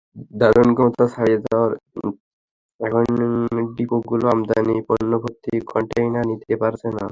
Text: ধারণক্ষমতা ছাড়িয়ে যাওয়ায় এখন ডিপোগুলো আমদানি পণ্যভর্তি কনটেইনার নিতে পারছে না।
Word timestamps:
ধারণক্ষমতা 0.41 1.05
ছাড়িয়ে 1.13 1.39
যাওয়ায় 1.45 1.75
এখন 2.79 3.03
ডিপোগুলো 3.77 4.25
আমদানি 4.33 4.75
পণ্যভর্তি 4.87 5.51
কনটেইনার 5.71 6.25
নিতে 6.29 6.53
পারছে 6.61 6.87
না। 6.97 7.05